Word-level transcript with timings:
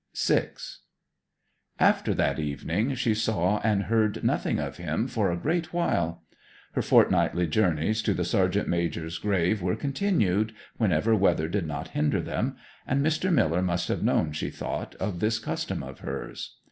VI 0.17 0.47
After 1.79 2.15
that 2.15 2.39
evening 2.39 2.95
she 2.95 3.13
saw 3.13 3.59
and 3.63 3.83
heard 3.83 4.23
nothing 4.23 4.59
of 4.59 4.77
him 4.77 5.07
for 5.07 5.31
a 5.31 5.37
great 5.37 5.73
while. 5.73 6.23
Her 6.71 6.81
fortnightly 6.81 7.45
journeys 7.45 8.01
to 8.01 8.15
the 8.15 8.25
sergeant 8.25 8.67
major's 8.67 9.19
grave 9.19 9.61
were 9.61 9.75
continued, 9.75 10.53
whenever 10.77 11.13
weather 11.15 11.47
did 11.47 11.67
not 11.67 11.89
hinder 11.89 12.19
them; 12.23 12.55
and 12.87 13.05
Mr. 13.05 13.31
Miller 13.31 13.61
must 13.61 13.89
have 13.89 14.01
known, 14.01 14.31
she 14.31 14.49
thought, 14.49 14.95
of 14.95 15.19
this 15.19 15.37
custom 15.37 15.83
of 15.83 15.99
hers. 15.99 16.55